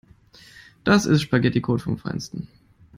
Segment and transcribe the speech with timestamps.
[0.83, 2.47] Das ist Spaghetticode vom Feinsten.